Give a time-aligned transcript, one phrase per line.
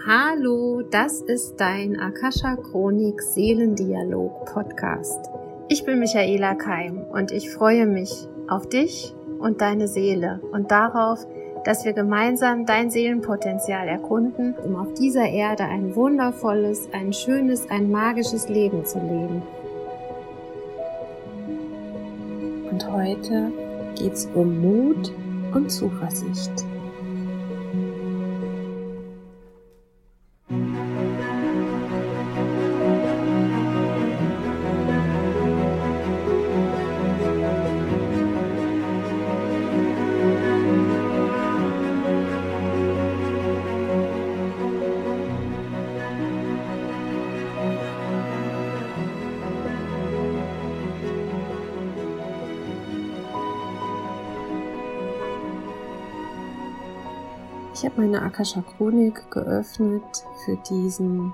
[0.00, 5.30] Hallo, das ist dein Akasha Chronik Seelendialog Podcast.
[5.68, 11.24] Ich bin Michaela Keim und ich freue mich auf dich und deine Seele und darauf,
[11.64, 17.88] dass wir gemeinsam dein Seelenpotenzial erkunden, um auf dieser Erde ein wundervolles, ein schönes, ein
[17.88, 19.42] magisches Leben zu leben.
[22.70, 23.52] Und heute
[23.94, 25.12] geht's um Mut
[25.54, 26.71] und Zuversicht.
[57.74, 60.04] Ich habe meine Akasha Chronik geöffnet
[60.44, 61.32] für diesen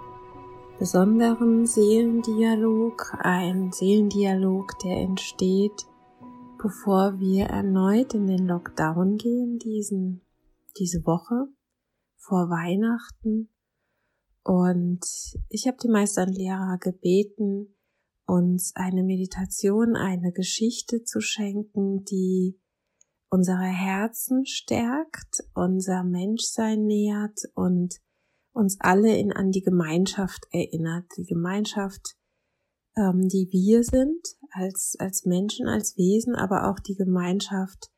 [0.79, 5.87] besonderen Seelendialog, ein Seelendialog, der entsteht,
[6.63, 10.23] bevor wir erneut in den Lockdown gehen, diesen,
[10.79, 11.49] diese Woche
[12.17, 13.51] vor Weihnachten.
[14.45, 15.01] Und
[15.49, 17.75] ich habe die Meisterlehrer gebeten,
[18.27, 22.61] uns eine Meditation, eine Geschichte zu schenken, die
[23.31, 27.97] unsere Herzen stärkt, unser Menschsein nährt und
[28.53, 31.07] uns alle in, an die Gemeinschaft erinnert.
[31.17, 32.17] Die Gemeinschaft,
[32.97, 37.91] ähm, die wir sind als, als Menschen, als Wesen, aber auch die Gemeinschaft,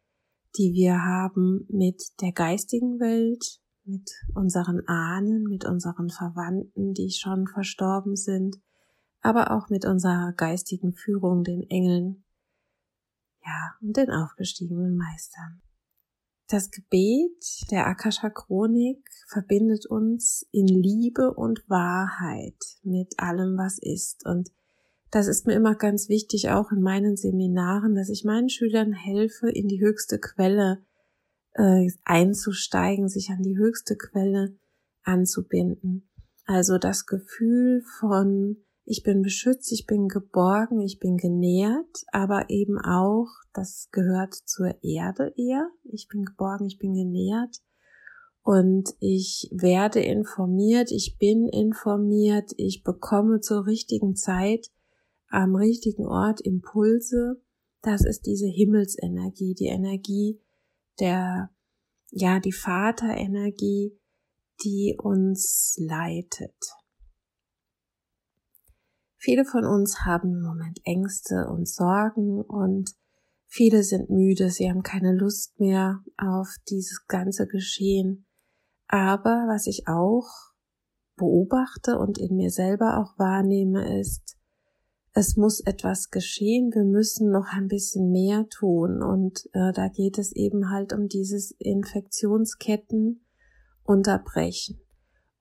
[0.57, 7.47] die wir haben mit der geistigen Welt, mit unseren Ahnen, mit unseren Verwandten, die schon
[7.47, 8.57] verstorben sind,
[9.21, 12.25] aber auch mit unserer geistigen Führung, den Engeln,
[13.45, 15.63] ja, und den aufgestiegenen Meistern.
[16.49, 24.27] Das Gebet der Akasha Chronik verbindet uns in Liebe und Wahrheit mit allem, was ist.
[24.27, 24.51] Und
[25.13, 29.49] das ist mir immer ganz wichtig, auch in meinen Seminaren, dass ich meinen Schülern helfe,
[29.49, 30.85] in die höchste Quelle
[31.55, 34.57] äh, einzusteigen, sich an die höchste Quelle
[35.05, 36.11] anzubinden.
[36.47, 38.57] Also das Gefühl von
[38.91, 44.83] ich bin beschützt, ich bin geborgen, ich bin genährt, aber eben auch, das gehört zur
[44.83, 45.71] Erde eher.
[45.85, 47.59] Ich bin geborgen, ich bin genährt
[48.43, 54.73] und ich werde informiert, ich bin informiert, ich bekomme zur richtigen Zeit
[55.29, 57.41] am richtigen Ort Impulse.
[57.83, 60.41] Das ist diese Himmelsenergie, die Energie
[60.99, 61.51] der,
[62.11, 63.97] ja, die Vaterenergie,
[64.65, 66.80] die uns leitet.
[69.23, 72.95] Viele von uns haben im Moment Ängste und Sorgen und
[73.47, 78.25] viele sind müde, sie haben keine Lust mehr auf dieses ganze Geschehen.
[78.89, 80.27] Aber was ich auch
[81.17, 84.39] beobachte und in mir selber auch wahrnehme, ist,
[85.13, 90.17] es muss etwas geschehen, wir müssen noch ein bisschen mehr tun und äh, da geht
[90.17, 93.21] es eben halt um dieses Infektionsketten
[93.83, 94.81] unterbrechen.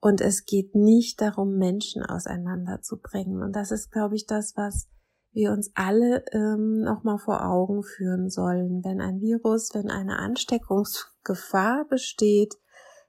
[0.00, 3.42] Und es geht nicht darum, Menschen auseinanderzubringen.
[3.42, 4.88] Und das ist, glaube ich, das, was
[5.32, 8.82] wir uns alle ähm, nochmal vor Augen führen sollen.
[8.82, 12.56] Wenn ein Virus, wenn eine Ansteckungsgefahr besteht,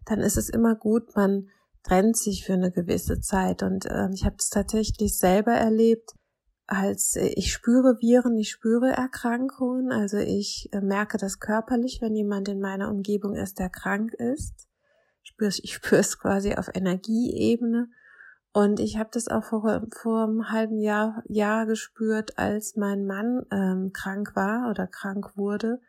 [0.06, 1.47] dann ist es immer gut, man
[1.84, 3.63] trennt sich für eine gewisse Zeit.
[3.63, 6.12] Und äh, ich habe es tatsächlich selber erlebt,
[6.68, 9.91] als ich spüre Viren, ich spüre Erkrankungen.
[9.91, 14.68] Also ich äh, merke das körperlich, wenn jemand in meiner Umgebung ist, der krank ist
[15.24, 17.90] spüre ich spüre es quasi auf Energieebene.
[18.54, 23.46] Und ich habe das auch vor, vor einem halben Jahr, Jahr gespürt, als mein Mann
[23.50, 25.80] ähm, krank war oder krank wurde.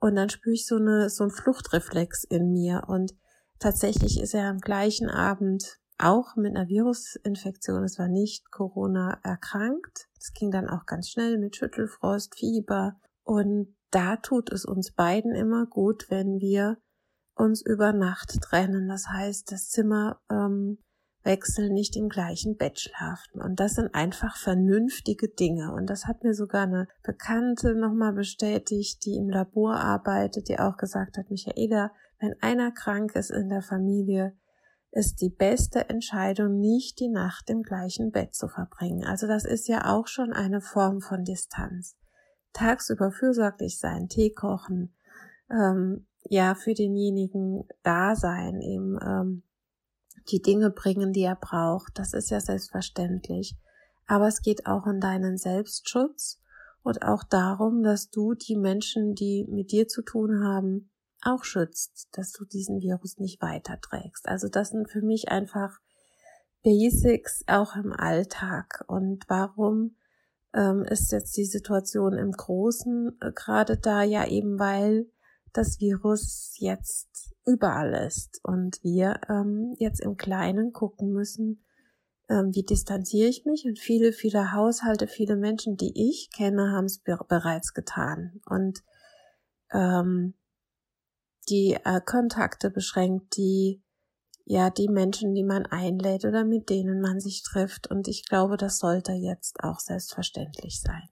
[0.00, 2.84] Und dann spüre ich so eine so ein Fluchtreflex in mir.
[2.88, 3.14] Und
[3.58, 10.08] tatsächlich ist er am gleichen Abend auch mit einer Virusinfektion, es war nicht Corona, erkrankt.
[10.18, 12.96] Es ging dann auch ganz schnell mit Schüttelfrost, Fieber.
[13.22, 16.78] Und da tut es uns beiden immer gut, wenn wir
[17.34, 18.88] uns über Nacht trennen.
[18.88, 20.78] Das heißt, das Zimmer ähm,
[21.24, 23.40] wechseln, nicht im gleichen Bett schlafen.
[23.40, 25.72] Und das sind einfach vernünftige Dinge.
[25.72, 30.76] Und das hat mir sogar eine Bekannte nochmal bestätigt, die im Labor arbeitet, die auch
[30.76, 34.36] gesagt hat, Michaela, wenn einer krank ist in der Familie,
[34.92, 39.04] ist die beste Entscheidung, nicht die Nacht im gleichen Bett zu verbringen.
[39.04, 41.96] Also das ist ja auch schon eine Form von Distanz.
[42.52, 44.94] Tagsüber fürsorglich sein, Tee kochen,
[45.50, 49.42] ähm, ja für denjenigen da sein, ihm ähm,
[50.30, 51.98] die Dinge bringen, die er braucht.
[51.98, 53.56] Das ist ja selbstverständlich.
[54.06, 56.40] Aber es geht auch um deinen Selbstschutz
[56.82, 60.90] und auch darum, dass du die Menschen, die mit dir zu tun haben,
[61.22, 64.28] auch schützt, dass du diesen Virus nicht weiterträgst.
[64.28, 65.78] Also das sind für mich einfach
[66.62, 68.84] Basics auch im Alltag.
[68.88, 69.96] Und warum
[70.52, 74.02] ähm, ist jetzt die Situation im Großen äh, gerade da?
[74.02, 75.06] Ja, eben weil
[75.54, 81.64] das Virus jetzt überall ist und wir ähm, jetzt im Kleinen gucken müssen,
[82.28, 83.64] ähm, wie distanziere ich mich?
[83.64, 88.40] Und viele, viele Haushalte, viele Menschen, die ich kenne, haben es be bereits getan.
[88.46, 88.82] Und
[89.72, 90.34] ähm,
[91.48, 93.82] die äh, Kontakte beschränkt, die
[94.46, 97.90] ja die Menschen, die man einlädt oder mit denen man sich trifft.
[97.90, 101.08] Und ich glaube, das sollte jetzt auch selbstverständlich sein.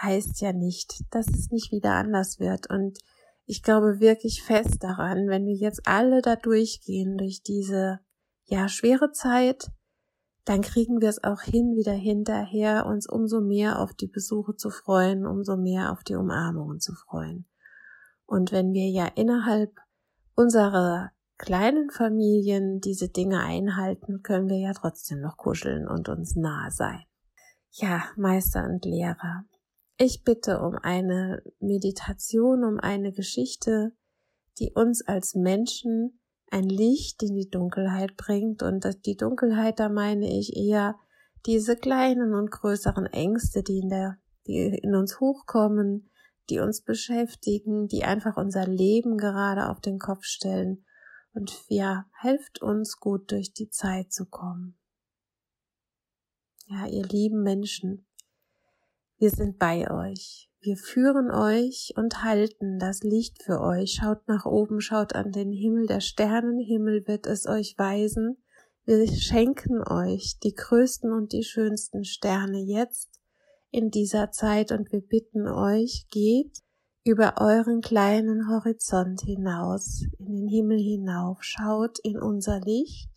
[0.00, 2.68] Heißt ja nicht, dass es nicht wieder anders wird.
[2.68, 2.98] Und
[3.46, 8.00] ich glaube wirklich fest daran, wenn wir jetzt alle da durchgehen, durch diese
[8.44, 9.70] ja schwere Zeit,
[10.44, 14.70] dann kriegen wir es auch hin, wieder hinterher uns umso mehr auf die Besuche zu
[14.70, 17.46] freuen, umso mehr auf die Umarmungen zu freuen.
[18.26, 19.72] Und wenn wir ja innerhalb
[20.34, 26.70] unserer kleinen Familien diese Dinge einhalten, können wir ja trotzdem noch kuscheln und uns nahe
[26.70, 27.04] sein.
[27.72, 29.44] Ja, Meister und Lehrer,
[30.02, 33.92] ich bitte um eine Meditation, um eine Geschichte,
[34.58, 36.20] die uns als Menschen
[36.50, 38.62] ein Licht in die Dunkelheit bringt.
[38.62, 40.98] Und die Dunkelheit, da meine ich eher
[41.46, 46.10] diese kleinen und größeren Ängste, die in der, die in uns hochkommen,
[46.50, 50.84] die uns beschäftigen, die einfach unser Leben gerade auf den Kopf stellen.
[51.32, 54.78] Und ja, helft uns gut durch die Zeit zu kommen.
[56.66, 58.06] Ja, ihr lieben Menschen,
[59.22, 60.50] wir sind bei euch.
[60.62, 64.00] Wir führen euch und halten das Licht für euch.
[64.00, 65.86] Schaut nach oben, schaut an den Himmel.
[65.86, 68.42] Der Sternenhimmel wird es euch weisen.
[68.84, 73.20] Wir schenken euch die größten und die schönsten Sterne jetzt
[73.70, 76.58] in dieser Zeit und wir bitten euch, geht
[77.04, 83.08] über euren kleinen Horizont hinaus, in den Himmel hinauf, schaut in unser Licht,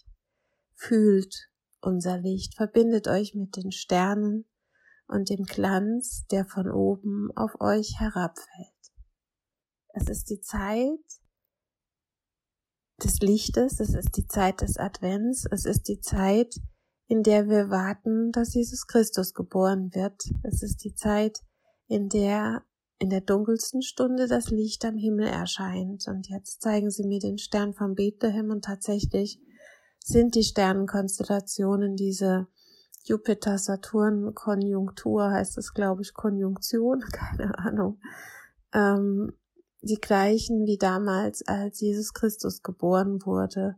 [0.75, 1.49] fühlt
[1.81, 4.45] unser Licht, verbindet euch mit den Sternen
[5.07, 8.71] und dem Glanz, der von oben auf euch herabfällt.
[9.93, 10.99] Es ist die Zeit
[13.03, 16.55] des Lichtes, es ist die Zeit des Advents, es ist die Zeit,
[17.07, 20.21] in der wir warten, dass Jesus Christus geboren wird.
[20.43, 21.39] Es ist die Zeit,
[21.87, 22.63] in der
[22.97, 26.07] in der dunkelsten Stunde das Licht am Himmel erscheint.
[26.07, 29.39] Und jetzt zeigen sie mir den Stern von Bethlehem und tatsächlich
[29.99, 32.47] sind die Sternenkonstellationen diese
[33.05, 38.01] Jupiter-Saturn-Konjunktur heißt es, glaube ich, Konjunktion, keine Ahnung.
[38.73, 39.31] Ähm,
[39.81, 43.77] die gleichen wie damals, als Jesus Christus geboren wurde.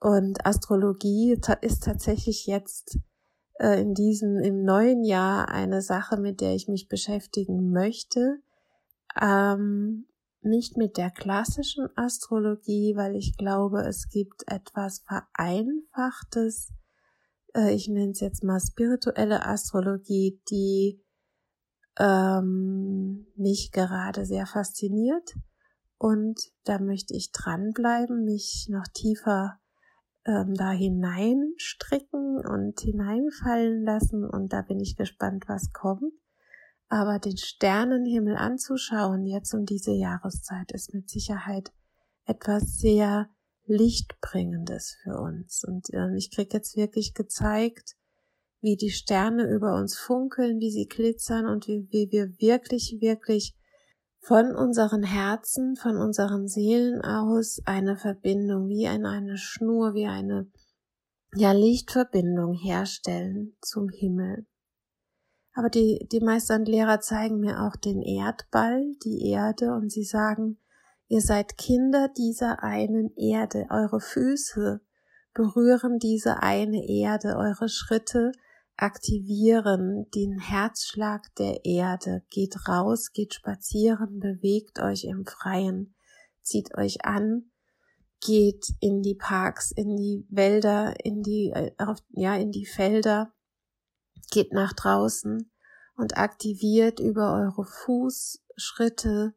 [0.00, 2.98] Und Astrologie ist tatsächlich jetzt
[3.58, 8.40] äh, in diesem, im neuen Jahr eine Sache, mit der ich mich beschäftigen möchte.
[9.20, 10.06] Ähm,
[10.40, 16.72] nicht mit der klassischen Astrologie, weil ich glaube, es gibt etwas Vereinfachtes
[17.54, 21.02] äh, ich nenne es jetzt mal spirituelle Astrologie, die
[21.98, 25.34] ähm, mich gerade sehr fasziniert.
[25.98, 29.58] Und da möchte ich dranbleiben, mich noch tiefer
[30.24, 34.24] ähm, da hineinstricken und hineinfallen lassen.
[34.24, 36.12] Und da bin ich gespannt, was kommt.
[36.88, 41.72] Aber den Sternenhimmel anzuschauen jetzt um diese Jahreszeit ist mit Sicherheit
[42.24, 43.28] etwas sehr
[43.68, 45.64] Lichtbringendes für uns.
[45.64, 47.96] Und äh, ich krieg jetzt wirklich gezeigt,
[48.60, 53.54] wie die Sterne über uns funkeln, wie sie glitzern und wie, wie wir wirklich, wirklich
[54.20, 60.50] von unseren Herzen, von unseren Seelen aus eine Verbindung, wie eine, eine Schnur, wie eine
[61.34, 64.46] ja, Lichtverbindung herstellen zum Himmel.
[65.54, 70.04] Aber die, die Meister und Lehrer zeigen mir auch den Erdball, die Erde, und sie
[70.04, 70.58] sagen,
[71.08, 74.80] Ihr seid Kinder dieser einen Erde, eure Füße
[75.32, 78.32] berühren diese eine Erde, eure Schritte
[78.76, 85.94] aktivieren den Herzschlag der Erde, geht raus, geht spazieren, bewegt euch im Freien,
[86.42, 87.50] zieht euch an,
[88.20, 91.72] geht in die Parks, in die Wälder, in die, äh,
[92.10, 93.32] ja, in die Felder,
[94.30, 95.50] geht nach draußen
[95.96, 99.34] und aktiviert über eure Fußschritte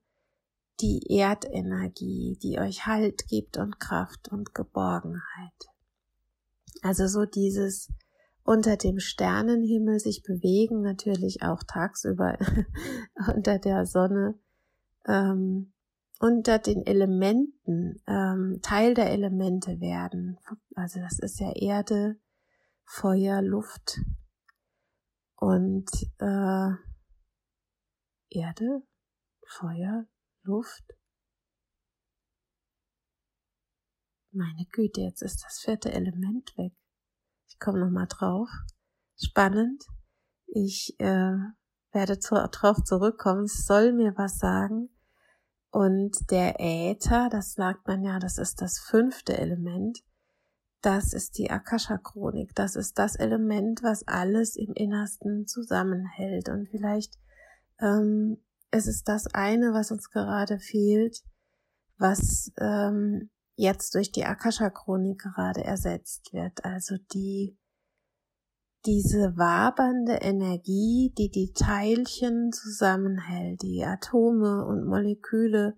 [0.82, 5.70] die Erdenergie, die euch Halt gibt und Kraft und Geborgenheit.
[6.82, 7.90] Also so dieses
[8.44, 12.38] unter dem Sternenhimmel sich bewegen, natürlich auch tagsüber
[13.36, 14.40] unter der Sonne,
[15.06, 15.74] ähm,
[16.20, 20.40] unter den Elementen, ähm, Teil der Elemente werden.
[20.76, 22.18] Also das ist ja Erde,
[22.84, 24.00] Feuer, Luft
[25.36, 26.72] und äh,
[28.30, 28.82] Erde,
[29.46, 30.06] Feuer,
[30.44, 30.84] Luft,
[34.34, 36.72] Meine Güte, jetzt ist das vierte Element weg.
[37.50, 38.48] Ich komme nochmal drauf.
[39.18, 39.84] Spannend.
[40.48, 41.36] Ich äh,
[41.92, 43.44] werde zu, drauf zurückkommen.
[43.44, 44.90] Es soll mir was sagen.
[45.70, 50.00] Und der Äther, das sagt man ja, das ist das fünfte Element.
[50.82, 52.56] Das ist die Akasha-Chronik.
[52.56, 56.48] Das ist das Element, was alles im Innersten zusammenhält.
[56.48, 57.20] Und vielleicht
[57.80, 61.22] ähm, es ist das eine, was uns gerade fehlt,
[61.98, 66.66] was ähm, jetzt durch die Akasha-Chronik gerade ersetzt wird.
[66.66, 67.58] Also die
[68.86, 75.78] diese wabernde Energie, die die Teilchen zusammenhält, die Atome und Moleküle,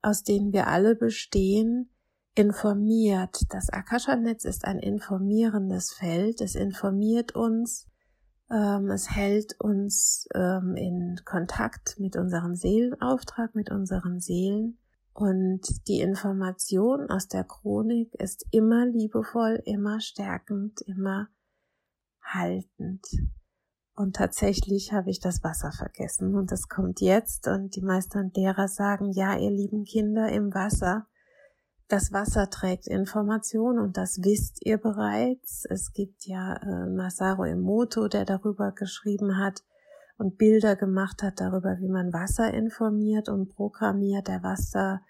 [0.00, 1.90] aus denen wir alle bestehen,
[2.34, 3.42] informiert.
[3.50, 6.40] Das Akasha-Netz ist ein informierendes Feld.
[6.40, 7.89] Es informiert uns,
[8.50, 14.78] es hält uns ähm, in Kontakt mit unserem Seelenauftrag, mit unseren Seelen.
[15.12, 21.28] Und die Information aus der Chronik ist immer liebevoll, immer stärkend, immer
[22.22, 23.06] haltend.
[23.94, 28.34] Und tatsächlich habe ich das Wasser vergessen und das kommt jetzt und die Meister und
[28.36, 31.06] Lehrer sagen, ja, ihr lieben Kinder, im Wasser,
[31.90, 35.64] das Wasser trägt Information und das wisst ihr bereits.
[35.68, 39.62] Es gibt ja äh, Masaru Emoto, der darüber geschrieben hat
[40.16, 44.28] und Bilder gemacht hat darüber, wie man Wasser informiert und programmiert.
[44.28, 45.00] Der Wasser,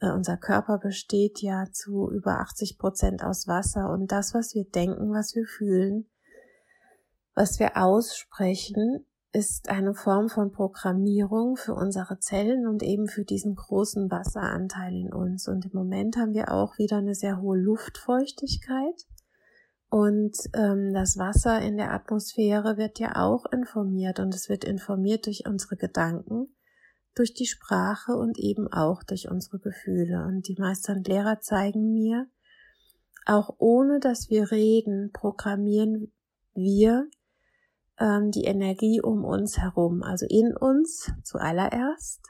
[0.00, 4.64] äh, unser Körper besteht ja zu über 80 Prozent aus Wasser und das, was wir
[4.64, 6.06] denken, was wir fühlen,
[7.34, 13.56] was wir aussprechen, ist eine Form von Programmierung für unsere Zellen und eben für diesen
[13.56, 15.48] großen Wasseranteil in uns.
[15.48, 19.06] Und im Moment haben wir auch wieder eine sehr hohe Luftfeuchtigkeit.
[19.90, 25.26] Und ähm, das Wasser in der Atmosphäre wird ja auch informiert und es wird informiert
[25.26, 26.54] durch unsere Gedanken,
[27.16, 30.24] durch die Sprache und eben auch durch unsere Gefühle.
[30.26, 32.28] Und die Meister und Lehrer zeigen mir,
[33.26, 36.12] auch ohne dass wir reden, programmieren
[36.54, 37.08] wir
[37.98, 42.20] ähm, die Energie um uns herum, also in uns zuallererst,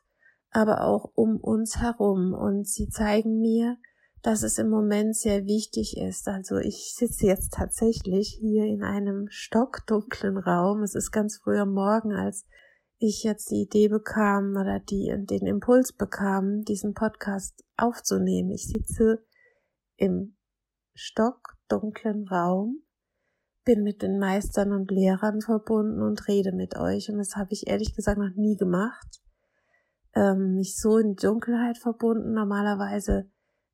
[0.51, 2.35] aber auch um uns herum.
[2.35, 3.77] Und sie zeigen mir,
[4.23, 6.29] dass es im Moment sehr wichtig ist.
[6.29, 10.83] Also ich sitze jetzt tatsächlich hier in einem stockdunklen Raum.
[10.83, 12.47] Es ist ganz früh am Morgen, als
[12.99, 18.51] ich jetzt die Idee bekam oder die, den Impuls bekam, diesen Podcast aufzunehmen.
[18.51, 19.23] Ich sitze
[19.97, 20.37] im
[20.95, 22.84] stockdunklen Raum
[23.65, 27.11] bin mit den Meistern und Lehrern verbunden und rede mit euch.
[27.11, 29.23] Und das habe ich ehrlich gesagt noch nie gemacht.
[30.15, 32.33] Ähm, mich so in Dunkelheit verbunden.
[32.33, 33.31] Normalerweise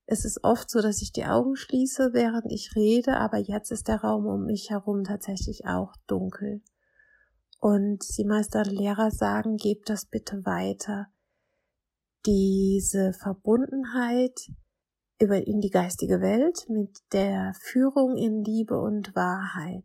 [0.06, 3.88] ist es oft so, dass ich die Augen schließe, während ich rede, aber jetzt ist
[3.88, 6.62] der Raum um mich herum tatsächlich auch dunkel.
[7.60, 11.08] Und die Meister und Lehrer sagen, gebt das bitte weiter.
[12.26, 14.50] Diese Verbundenheit
[15.20, 19.84] über in die geistige Welt mit der Führung in Liebe und Wahrheit.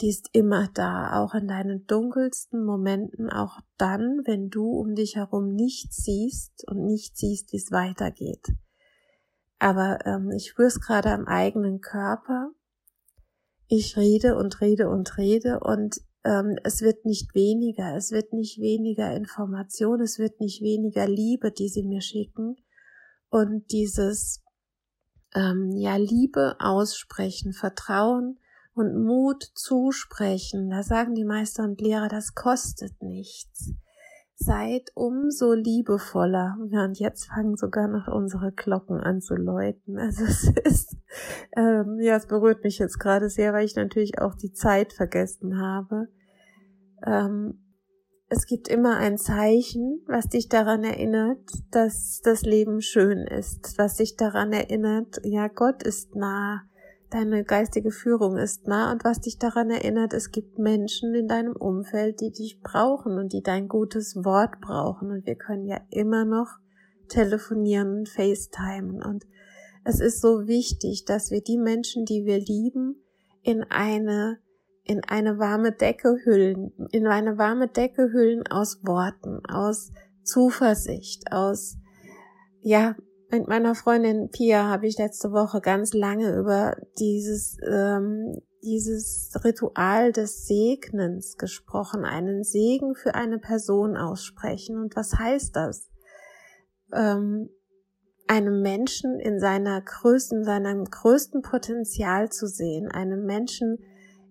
[0.00, 5.16] Die ist immer da, auch in deinen dunkelsten Momenten, auch dann, wenn du um dich
[5.16, 8.46] herum nichts siehst und nicht siehst, wie es weitergeht.
[9.58, 12.50] Aber ähm, ich spüre es gerade am eigenen Körper.
[13.68, 18.58] Ich rede und rede und rede und ähm, es wird nicht weniger, es wird nicht
[18.60, 22.56] weniger Information, es wird nicht weniger Liebe, die sie mir schicken.
[23.30, 24.42] Und dieses
[25.36, 28.38] ähm, ja Liebe aussprechen, Vertrauen
[28.74, 30.70] und Mut zusprechen.
[30.70, 33.72] Da sagen die Meister und Lehrer, das kostet nichts.
[34.38, 36.58] Seid umso liebevoller.
[36.70, 39.98] Ja, und jetzt fangen sogar noch unsere Glocken an zu läuten.
[39.98, 40.96] Also es ist,
[41.56, 45.58] ähm, ja, es berührt mich jetzt gerade sehr, weil ich natürlich auch die Zeit vergessen
[45.58, 46.08] habe.
[47.06, 47.65] Ähm,
[48.28, 51.38] es gibt immer ein Zeichen, was dich daran erinnert,
[51.70, 56.62] dass das Leben schön ist, was dich daran erinnert, ja, Gott ist nah,
[57.10, 61.54] deine geistige Führung ist nah und was dich daran erinnert, es gibt Menschen in deinem
[61.54, 65.10] Umfeld, die dich brauchen und die dein gutes Wort brauchen.
[65.12, 66.48] Und wir können ja immer noch
[67.08, 69.02] telefonieren und FaceTimen.
[69.02, 69.24] Und
[69.84, 72.96] es ist so wichtig, dass wir die Menschen, die wir lieben,
[73.42, 74.40] in eine
[74.86, 81.76] in eine warme Decke hüllen, in eine warme Decke hüllen aus Worten, aus Zuversicht, aus,
[82.60, 82.94] ja,
[83.30, 90.12] mit meiner Freundin Pia habe ich letzte Woche ganz lange über dieses, ähm, dieses Ritual
[90.12, 94.78] des Segnens gesprochen, einen Segen für eine Person aussprechen.
[94.78, 95.90] Und was heißt das?
[96.94, 97.50] Ähm,
[98.28, 103.78] einem Menschen in seiner größten, seinem größten Potenzial zu sehen, einem Menschen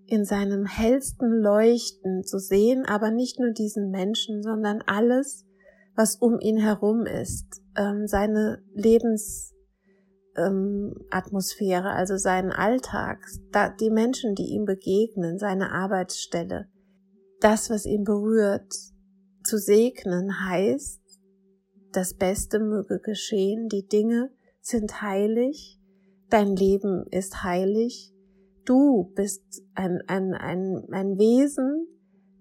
[0.07, 5.45] in seinem hellsten Leuchten zu sehen, aber nicht nur diesen Menschen, sondern alles,
[5.95, 9.51] was um ihn herum ist, ähm, seine Lebens,
[11.11, 13.25] Atmosphäre, also seinen Alltag,
[13.79, 16.67] die Menschen, die ihm begegnen, seine Arbeitsstelle,
[17.39, 18.69] das, was ihn berührt,
[19.45, 21.01] zu segnen heißt,
[21.93, 25.79] das Beste möge geschehen, die Dinge sind heilig,
[26.29, 28.11] dein Leben ist heilig,
[28.65, 31.87] du bist ein, ein, ein, ein Wesen,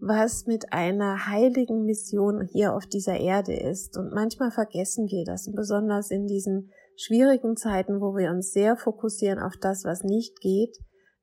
[0.01, 3.97] was mit einer heiligen Mission hier auf dieser Erde ist.
[3.97, 9.39] Und manchmal vergessen wir das, besonders in diesen schwierigen Zeiten, wo wir uns sehr fokussieren
[9.39, 10.77] auf das, was nicht geht,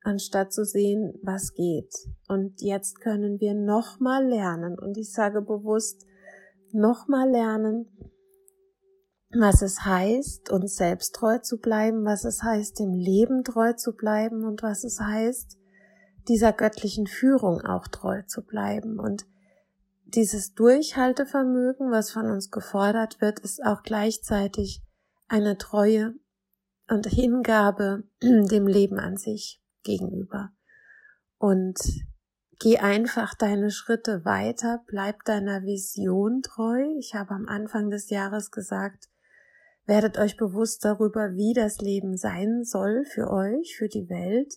[0.03, 1.93] anstatt zu sehen, was geht.
[2.27, 6.05] Und jetzt können wir nochmal lernen, und ich sage bewusst,
[6.71, 7.85] nochmal lernen,
[9.33, 13.93] was es heißt, uns selbst treu zu bleiben, was es heißt, dem Leben treu zu
[13.93, 15.57] bleiben und was es heißt,
[16.27, 18.99] dieser göttlichen Führung auch treu zu bleiben.
[18.99, 19.25] Und
[20.05, 24.83] dieses Durchhaltevermögen, was von uns gefordert wird, ist auch gleichzeitig
[25.27, 26.13] eine Treue
[26.89, 30.51] und Hingabe dem Leben an sich gegenüber.
[31.37, 31.79] Und
[32.59, 36.83] geh einfach deine Schritte weiter, bleib deiner Vision treu.
[36.99, 39.10] Ich habe am Anfang des Jahres gesagt,
[39.85, 44.55] werdet euch bewusst darüber, wie das Leben sein soll für euch, für die Welt.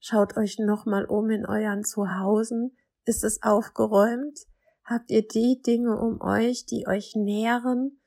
[0.00, 2.76] Schaut euch nochmal um in euren Zuhausen.
[3.04, 4.38] Ist es aufgeräumt?
[4.84, 8.00] Habt ihr die Dinge um euch, die euch nähren?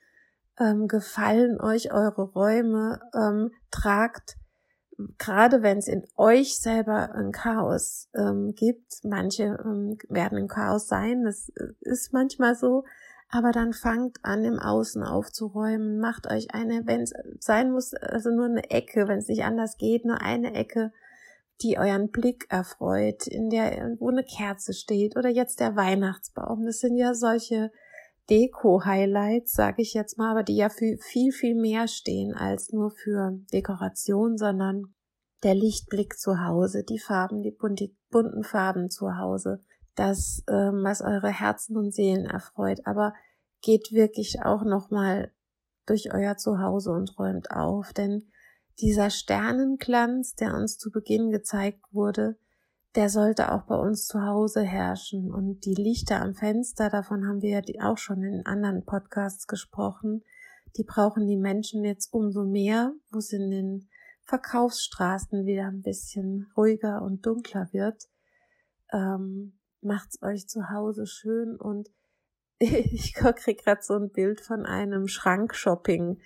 [0.58, 3.00] Ähm, gefallen euch eure Räume?
[3.14, 4.38] Ähm, tragt,
[5.18, 10.88] gerade wenn es in euch selber ein Chaos ähm, gibt, manche ähm, werden im Chaos
[10.88, 12.84] sein, das äh, ist manchmal so,
[13.30, 18.30] aber dann fangt an, im Außen aufzuräumen, macht euch eine, wenn es sein muss, also
[18.32, 20.92] nur eine Ecke, wenn es nicht anders geht, nur eine Ecke
[21.62, 26.66] die euren Blick erfreut, in der, wo eine Kerze steht oder jetzt der Weihnachtsbaum.
[26.66, 27.72] Das sind ja solche
[28.30, 32.92] Deko-Highlights, sage ich jetzt mal, aber die ja für viel, viel mehr stehen als nur
[32.92, 34.94] für Dekoration, sondern
[35.44, 37.56] der Lichtblick zu Hause, die Farben, die
[38.10, 39.62] bunten Farben zu Hause,
[40.00, 42.80] das, ähm, was eure Herzen und Seelen erfreut.
[42.86, 43.14] Aber
[43.62, 45.32] geht wirklich auch nochmal
[45.86, 48.32] durch euer Zuhause und räumt auf, denn
[48.80, 52.38] dieser Sternenglanz, der uns zu Beginn gezeigt wurde,
[52.96, 55.32] der sollte auch bei uns zu Hause herrschen.
[55.32, 60.24] Und die Lichter am Fenster, davon haben wir ja auch schon in anderen Podcasts gesprochen,
[60.78, 63.90] die brauchen die Menschen jetzt umso mehr, wo es in den
[64.24, 68.04] Verkaufsstraßen wieder ein bisschen ruhiger und dunkler wird.
[68.94, 71.90] Ähm, macht's euch zu Hause schön und
[72.60, 76.20] ich krieg gerade so ein Bild von einem Schrankshopping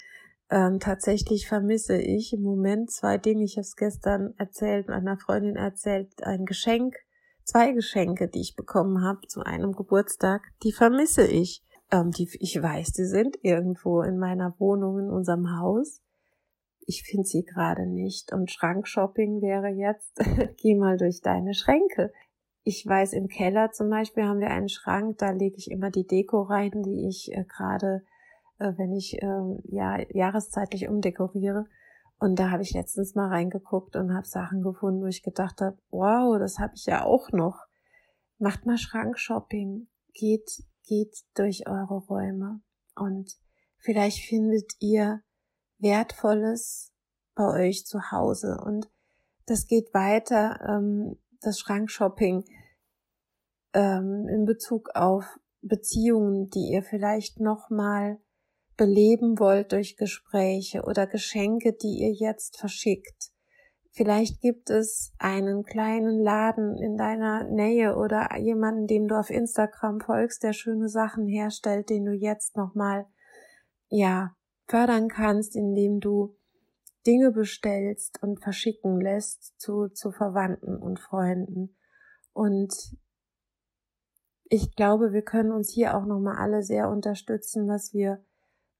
[0.53, 3.43] ähm, tatsächlich vermisse ich im Moment zwei Dinge.
[3.43, 6.95] Ich habe es gestern erzählt, einer Freundin erzählt, ein Geschenk,
[7.43, 11.63] zwei Geschenke, die ich bekommen habe zu einem Geburtstag, die vermisse ich.
[11.89, 16.03] Ähm, die, ich weiß, die sind irgendwo in meiner Wohnung, in unserem Haus.
[16.85, 18.31] Ich finde sie gerade nicht.
[18.31, 20.19] Und Schrankshopping wäre jetzt,
[20.61, 22.13] geh mal durch deine Schränke.
[22.63, 26.07] Ich weiß, im Keller zum Beispiel haben wir einen Schrank, da lege ich immer die
[26.07, 28.03] Deko rein, die ich äh, gerade
[28.63, 31.65] äh, wenn ich äh, ja jahreszeitlich umdekoriere.
[32.19, 35.77] Und da habe ich letztens mal reingeguckt und habe Sachen gefunden, wo ich gedacht habe,
[35.89, 37.65] wow, das habe ich ja auch noch.
[38.37, 42.61] Macht mal Schrankshopping, geht, geht durch eure Räume
[42.95, 43.31] und
[43.77, 45.21] vielleicht findet ihr
[45.79, 46.93] Wertvolles
[47.35, 48.59] bei euch zu Hause.
[48.63, 48.89] Und
[49.45, 52.43] das geht weiter, ähm, das Schrankshopping
[53.73, 55.25] ähm, in Bezug auf
[55.61, 58.19] Beziehungen, die ihr vielleicht nochmal
[58.75, 63.31] beleben wollt durch Gespräche oder Geschenke, die ihr jetzt verschickt.
[63.91, 70.01] Vielleicht gibt es einen kleinen Laden in deiner Nähe oder jemanden, dem du auf Instagram
[70.01, 73.05] folgst, der schöne Sachen herstellt, den du jetzt nochmal,
[73.89, 74.35] ja,
[74.67, 76.35] fördern kannst, indem du
[77.05, 81.75] Dinge bestellst und verschicken lässt zu, zu Verwandten und Freunden.
[82.31, 82.73] Und
[84.45, 88.23] ich glaube, wir können uns hier auch nochmal alle sehr unterstützen, dass wir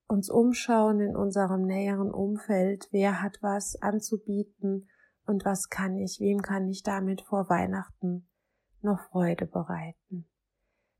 [0.08, 4.88] uns umschauen in unserem näheren Umfeld, wer hat was anzubieten
[5.26, 8.28] und was kann ich, wem kann ich damit vor Weihnachten
[8.82, 10.28] noch Freude bereiten.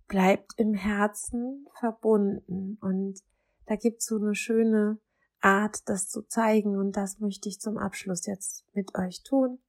[0.08, 3.20] Bleibt im Herzen verbunden und
[3.66, 5.00] da gibt's so eine schöne
[5.44, 9.60] Art, das zu zeigen und das möchte ich zum Abschluss jetzt mit euch tun.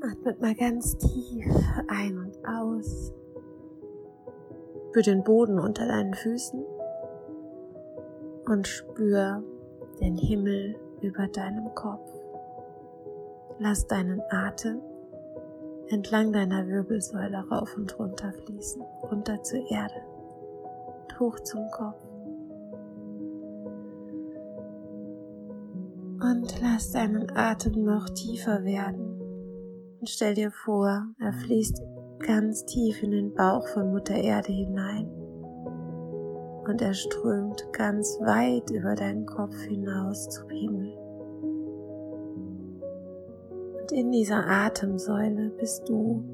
[0.00, 1.46] Atmet mal ganz tief
[1.88, 3.12] ein und aus.
[4.92, 6.64] Für den Boden unter deinen Füßen
[8.46, 9.44] und spür
[10.00, 12.10] den Himmel über deinem Kopf.
[13.58, 14.80] Lass deinen Atem
[15.88, 20.02] entlang deiner Wirbelsäule rauf und runter fließen, runter zur Erde
[21.18, 22.05] hoch zum Kopf.
[26.20, 29.20] Und lass deinen Atem noch tiefer werden.
[30.00, 31.82] Und stell dir vor, er fließt
[32.20, 35.06] ganz tief in den Bauch von Mutter Erde hinein.
[36.66, 40.96] Und er strömt ganz weit über deinen Kopf hinaus zum Himmel.
[43.80, 46.24] Und in dieser Atemsäule bist du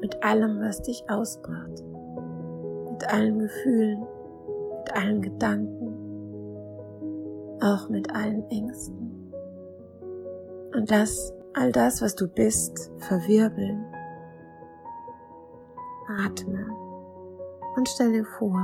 [0.00, 1.84] mit allem, was dich ausmacht,
[2.90, 4.00] mit allen Gefühlen,
[4.78, 5.89] mit allen Gedanken,
[7.62, 9.32] auch mit allen Ängsten.
[10.74, 13.84] Und lass all das, was du bist, verwirbeln.
[16.24, 16.80] Atme
[17.76, 18.60] und stell dir vor,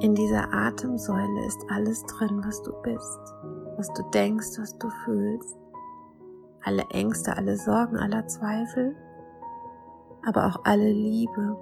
[0.00, 3.20] in dieser Atemsäule ist alles drin, was du bist,
[3.76, 5.58] was du denkst, was du fühlst.
[6.62, 8.96] Alle Ängste, alle Sorgen, aller Zweifel,
[10.26, 11.56] aber auch alle Liebe,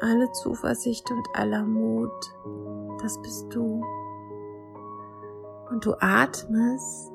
[0.00, 2.10] alle Zuversicht und aller Mut.
[3.02, 3.82] Das bist du.
[5.70, 7.12] Und du atmest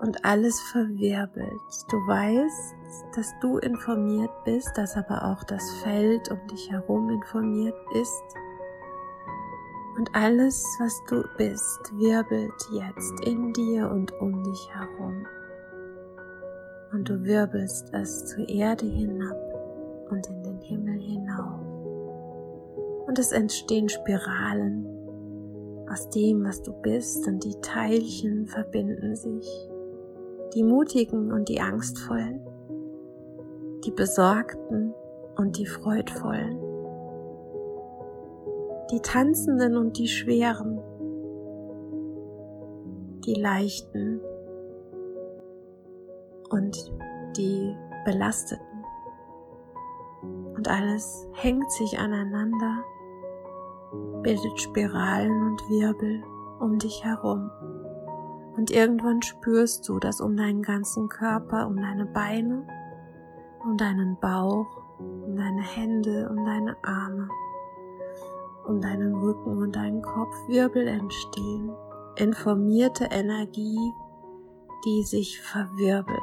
[0.00, 1.50] und alles verwirbelt.
[1.90, 2.74] Du weißt,
[3.14, 8.22] dass du informiert bist, dass aber auch das Feld um dich herum informiert ist.
[9.96, 15.26] Und alles, was du bist, wirbelt jetzt in dir und um dich herum.
[16.92, 19.36] Und du wirbelst es zur Erde hinab
[20.10, 21.60] und in den Himmel hinauf.
[23.06, 24.89] Und es entstehen Spiralen
[25.90, 29.48] aus dem, was du bist, und die Teilchen verbinden sich.
[30.54, 32.40] Die Mutigen und die Angstvollen,
[33.84, 34.94] die Besorgten
[35.36, 36.58] und die Freudvollen,
[38.92, 40.80] die Tanzenden und die Schweren,
[43.24, 44.20] die Leichten
[46.50, 46.92] und
[47.36, 48.66] die Belasteten.
[50.56, 52.84] Und alles hängt sich aneinander,
[54.22, 56.22] bildet Spiralen und Wirbel
[56.60, 57.50] um dich herum.
[58.56, 62.66] Und irgendwann spürst du, dass um deinen ganzen Körper, um deine Beine,
[63.64, 64.66] um deinen Bauch,
[64.98, 67.28] um deine Hände, um deine Arme,
[68.66, 71.70] um deinen Rücken und deinen Kopf Wirbel entstehen.
[72.16, 73.92] Informierte Energie,
[74.84, 76.20] die sich verwirbelt.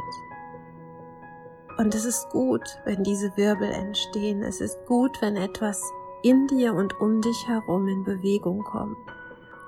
[1.78, 4.42] Und es ist gut, wenn diese Wirbel entstehen.
[4.42, 5.82] Es ist gut, wenn etwas
[6.24, 8.98] in dir und um dich herum in Bewegung kommt.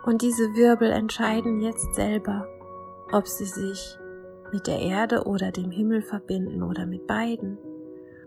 [0.05, 2.47] Und diese Wirbel entscheiden jetzt selber,
[3.12, 3.97] ob sie sich
[4.51, 7.57] mit der Erde oder dem Himmel verbinden oder mit beiden.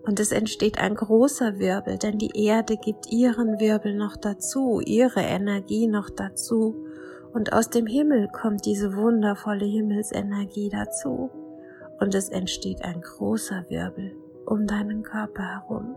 [0.04, 5.20] Und es entsteht ein großer Wirbel, denn die Erde gibt ihren Wirbel noch dazu, ihre
[5.20, 6.74] Energie noch dazu.
[7.32, 11.30] Und aus dem Himmel kommt diese wundervolle Himmelsenergie dazu.
[12.00, 15.94] Und es entsteht ein großer Wirbel um deinen Körper herum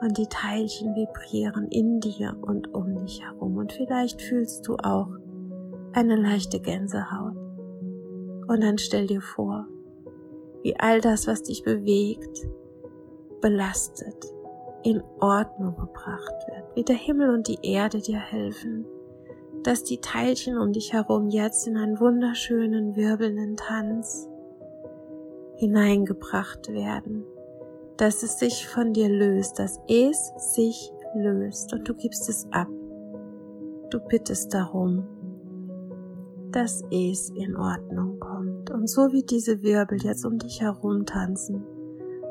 [0.00, 3.56] und die Teilchen vibrieren in dir und um dich herum.
[3.56, 5.08] Und vielleicht fühlst du auch
[5.92, 7.36] eine leichte Gänsehaut.
[8.46, 9.66] Und dann stell dir vor,
[10.62, 12.46] wie all das, was dich bewegt,
[13.40, 14.32] belastet,
[14.82, 18.84] in Ordnung gebracht wird, wie der Himmel und die Erde dir helfen,
[19.62, 24.28] dass die Teilchen um dich herum jetzt in einen wunderschönen wirbelnden Tanz
[25.56, 27.24] hineingebracht werden
[27.96, 32.68] dass es sich von dir löst, dass es sich löst und du gibst es ab.
[33.90, 35.06] Du bittest darum,
[36.50, 38.70] dass es in Ordnung kommt.
[38.70, 41.64] Und so wie diese Wirbel jetzt um dich herum tanzen,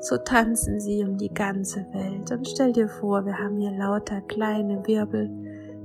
[0.01, 2.31] so tanzen sie um die ganze Welt.
[2.31, 5.29] Und stell dir vor, wir haben hier lauter kleine Wirbel,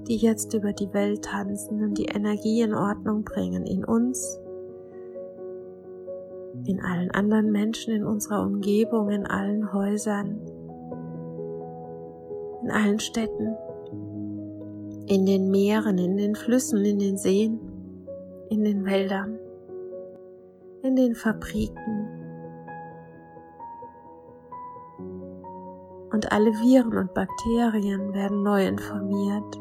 [0.09, 4.41] die jetzt über die Welt tanzen und die Energie in Ordnung bringen in uns
[6.69, 10.39] in allen anderen Menschen in unserer Umgebung, in allen Häusern,
[12.63, 13.57] in allen Städten,
[15.07, 17.59] in den Meeren, in den Flüssen, in den Seen,
[18.51, 19.39] in den Wäldern,
[20.83, 22.07] in den Fabriken.
[26.13, 29.57] Und alle Viren und Bakterien werden neu informiert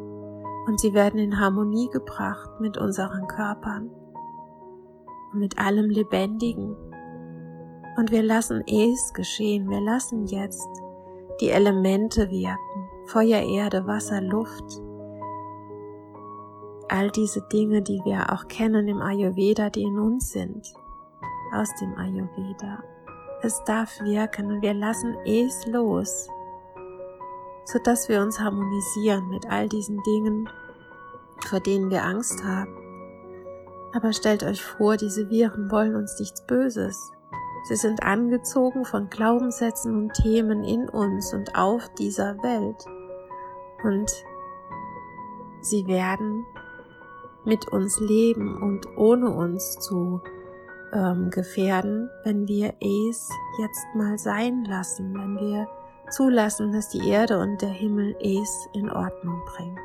[0.68, 3.90] und sie werden in Harmonie gebracht mit unseren Körpern
[5.32, 6.76] und mit allem Lebendigen
[7.98, 9.70] und wir lassen es geschehen.
[9.70, 10.70] Wir lassen jetzt
[11.42, 12.90] die Elemente wirken.
[13.08, 14.82] Feuer, Erde, Wasser, Luft.
[16.90, 20.74] All diese Dinge, die wir auch kennen im Ayurveda, die in uns sind.
[21.54, 22.84] Aus dem Ayurveda.
[23.42, 26.28] Es darf wirken und wir lassen es los,
[27.66, 30.50] sodass wir uns harmonisieren mit all diesen Dingen,
[31.46, 32.76] vor denen wir Angst haben.
[33.94, 37.12] Aber stellt euch vor, diese Viren wollen uns nichts Böses.
[37.68, 42.86] Sie sind angezogen von Glaubenssätzen und Themen in uns und auf dieser Welt.
[43.84, 44.10] Und
[45.60, 46.46] sie werden
[47.44, 50.22] mit uns leben und ohne uns zu
[50.94, 55.68] ähm, gefährden, wenn wir es jetzt mal sein lassen, wenn wir
[56.10, 59.80] zulassen, dass die Erde und der Himmel es in Ordnung bringt.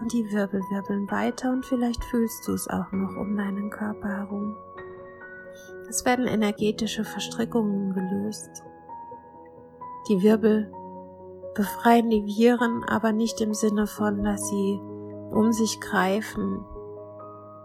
[0.00, 4.08] Und die Wirbel wirbeln weiter und vielleicht fühlst du es auch noch um deinen Körper
[4.08, 4.56] herum.
[5.92, 8.64] Es werden energetische Verstrickungen gelöst.
[10.08, 10.72] Die Wirbel
[11.54, 14.80] befreien die Viren, aber nicht im Sinne von, dass sie
[15.30, 16.64] um sich greifen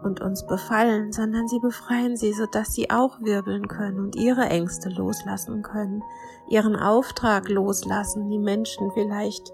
[0.03, 4.89] und uns befallen, sondern sie befreien sie, sodass sie auch wirbeln können und ihre Ängste
[4.89, 6.03] loslassen können,
[6.49, 9.53] ihren Auftrag loslassen, die Menschen vielleicht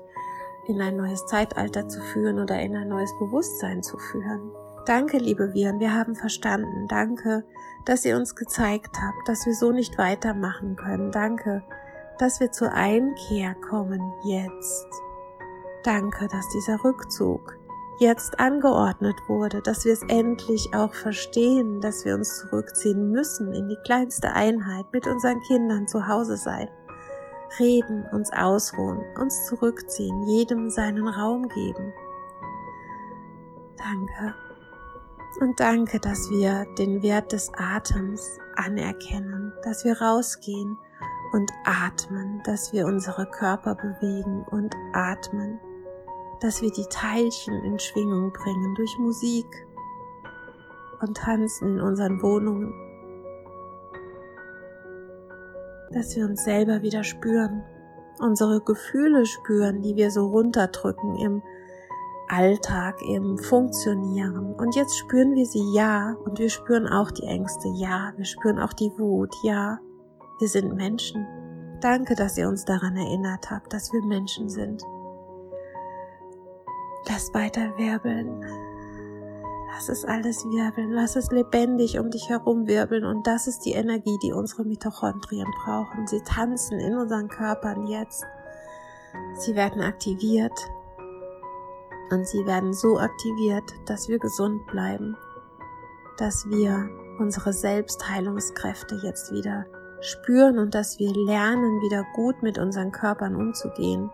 [0.66, 4.50] in ein neues Zeitalter zu führen oder in ein neues Bewusstsein zu führen.
[4.86, 6.88] Danke, liebe Viren, wir haben verstanden.
[6.90, 7.46] Danke,
[7.86, 11.10] dass ihr uns gezeigt habt, dass wir so nicht weitermachen können.
[11.12, 11.64] Danke,
[12.20, 14.88] dass wir zur Einkehr kommen jetzt.
[15.84, 17.58] Danke, dass dieser Rückzug
[18.00, 23.70] jetzt angeordnet wurde, dass wir es endlich auch verstehen, dass wir uns zurückziehen müssen in
[23.70, 26.70] die kleinste Einheit, mit unseren Kindern zu Hause sein,
[27.58, 31.94] reden, uns ausruhen, uns zurückziehen, jedem seinen Raum geben.
[33.78, 34.36] Danke.
[35.40, 40.78] Und danke, dass wir den Wert des Atems anerkennen, dass wir rausgehen
[41.34, 45.60] und atmen, dass wir unsere Körper bewegen und atmen
[46.44, 49.48] dass wir die Teilchen in Schwingung bringen durch Musik
[51.00, 52.74] und Tanzen in unseren Wohnungen,
[55.92, 57.64] dass wir uns selber wieder spüren,
[58.20, 61.42] unsere Gefühle spüren, die wir so runterdrücken im
[62.30, 64.54] Alltag, im Funktionieren.
[64.56, 68.60] Und jetzt spüren wir sie ja und wir spüren auch die Ängste, ja, wir spüren
[68.60, 69.80] auch die Wut, ja,
[70.40, 71.26] wir sind Menschen.
[71.82, 74.82] Danke, dass ihr uns daran erinnert habt, dass wir Menschen sind.
[77.10, 78.42] Lass weiter wirbeln.
[79.74, 80.92] Lass es alles wirbeln.
[80.92, 83.04] Lass es lebendig um dich herum wirbeln.
[83.04, 86.08] Und das ist die Energie, die unsere Mitochondrien brauchen.
[86.08, 88.24] Sie tanzen in unseren Körpern jetzt.
[89.38, 90.54] Sie werden aktiviert.
[92.14, 95.18] Und sie werden so aktiviert, dass wir gesund bleiben.
[96.18, 99.66] Dass wir unsere Selbstheilungskräfte jetzt wieder
[100.02, 104.12] spüren und dass wir lernen, wieder gut mit unseren Körpern umzugehen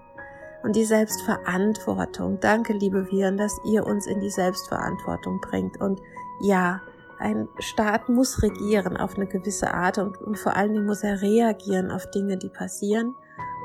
[0.63, 2.39] und die Selbstverantwortung.
[2.39, 5.81] Danke, liebe Viren, dass ihr uns in die Selbstverantwortung bringt.
[5.81, 5.99] Und
[6.41, 6.81] ja,
[7.17, 11.21] ein Staat muss regieren auf eine gewisse Art und, und vor allen Dingen muss er
[11.21, 13.13] reagieren auf Dinge, die passieren.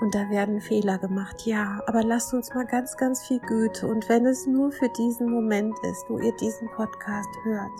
[0.00, 1.80] Und da werden Fehler gemacht, ja.
[1.86, 3.86] Aber lasst uns mal ganz, ganz viel Güte.
[3.86, 7.72] Und wenn es nur für diesen Moment ist, wo ihr diesen Podcast hört,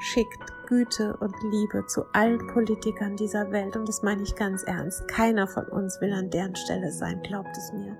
[0.00, 3.76] schickt Güte und Liebe zu allen Politikern dieser Welt.
[3.76, 5.06] Und das meine ich ganz ernst.
[5.08, 7.96] Keiner von uns will an deren Stelle sein, glaubt es mir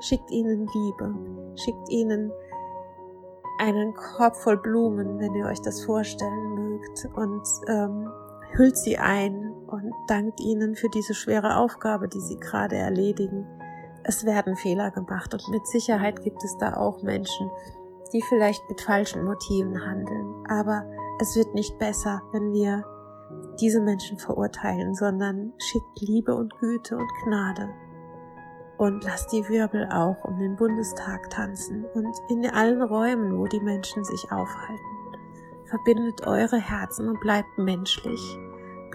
[0.00, 1.14] schickt ihnen Liebe,
[1.56, 2.32] schickt ihnen
[3.58, 8.08] einen Korb voll Blumen, wenn ihr euch das vorstellen mögt, und ähm,
[8.52, 13.46] hüllt sie ein und dankt ihnen für diese schwere Aufgabe, die sie gerade erledigen.
[14.04, 17.50] Es werden Fehler gemacht und mit Sicherheit gibt es da auch Menschen,
[18.12, 20.44] die vielleicht mit falschen Motiven handeln.
[20.48, 20.84] Aber
[21.20, 22.84] es wird nicht besser, wenn wir
[23.60, 27.68] diese Menschen verurteilen, sondern schickt Liebe und Güte und Gnade
[28.78, 33.60] und lasst die Wirbel auch um den Bundestag tanzen und in allen Räumen, wo die
[33.60, 34.84] Menschen sich aufhalten.
[35.64, 38.38] Verbindet eure Herzen und bleibt menschlich.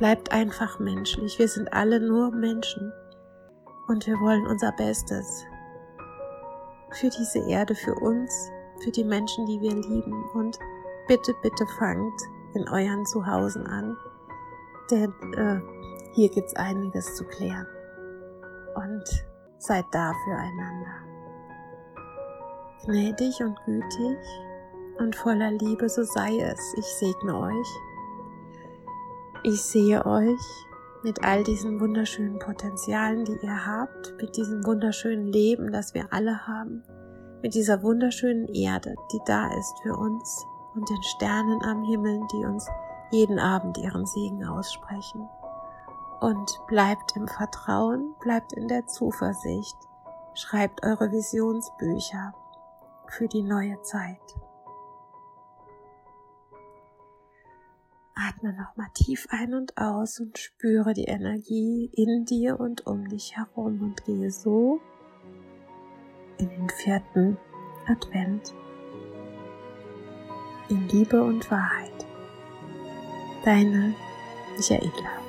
[0.01, 1.37] Bleibt einfach menschlich.
[1.37, 2.91] Wir sind alle nur Menschen
[3.87, 5.45] und wir wollen unser Bestes
[6.99, 8.51] für diese Erde, für uns,
[8.83, 10.25] für die Menschen, die wir lieben.
[10.33, 10.57] Und
[11.07, 12.19] bitte, bitte fangt
[12.55, 13.95] in euren Zuhausen an,
[14.89, 15.61] denn äh,
[16.15, 17.67] hier gibt's einiges zu klären.
[18.75, 19.05] Und
[19.61, 21.05] Seid da füreinander.
[22.83, 24.17] Gnädig und gütig
[24.97, 26.73] und voller Liebe, so sei es.
[26.79, 27.90] Ich segne euch.
[29.43, 30.39] Ich sehe euch
[31.01, 36.45] mit all diesen wunderschönen Potenzialen, die ihr habt, mit diesem wunderschönen Leben, das wir alle
[36.45, 36.83] haben,
[37.41, 42.45] mit dieser wunderschönen Erde, die da ist für uns und den Sternen am Himmel, die
[42.45, 42.67] uns
[43.09, 45.27] jeden Abend ihren Segen aussprechen
[46.19, 49.75] und bleibt im Vertrauen, bleibt in der Zuversicht,
[50.35, 52.35] schreibt eure Visionsbücher
[53.07, 54.21] für die neue Zeit.
[58.15, 63.35] Atme nochmal tief ein und aus und spüre die Energie in dir und um dich
[63.35, 64.79] herum und gehe so
[66.37, 67.37] in den vierten
[67.87, 68.53] Advent
[70.69, 72.05] in Liebe und Wahrheit.
[73.43, 73.93] Deine
[74.55, 75.20] Michaela.